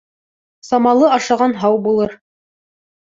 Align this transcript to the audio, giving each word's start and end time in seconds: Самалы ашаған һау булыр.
Самалы 0.69 1.11
ашаған 1.17 1.53
һау 1.65 1.77
булыр. 1.89 2.17